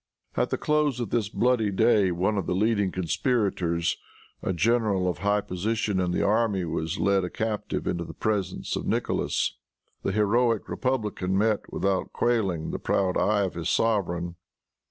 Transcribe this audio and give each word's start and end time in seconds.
At 0.35 0.49
the 0.49 0.57
close 0.57 0.99
of 0.99 1.11
this 1.11 1.29
bloody 1.29 1.69
day, 1.69 2.09
one 2.09 2.35
of 2.35 2.47
the 2.47 2.55
leading 2.55 2.91
conspirators, 2.91 3.99
a 4.41 4.51
general 4.51 5.07
of 5.07 5.19
high 5.19 5.41
position 5.41 5.99
in 5.99 6.09
the 6.09 6.23
army 6.25 6.65
was 6.65 6.97
led 6.97 7.23
a 7.23 7.29
captive 7.29 7.85
into 7.85 8.03
the 8.03 8.15
presence 8.15 8.75
of 8.75 8.87
Nicholas. 8.87 9.57
The 10.01 10.11
heroic 10.11 10.67
republican 10.67 11.37
met, 11.37 11.71
without 11.71 12.13
quailing, 12.13 12.71
the 12.71 12.79
proud 12.79 13.15
eye 13.15 13.41
of 13.43 13.53
his 13.53 13.69
sovereign. 13.69 14.37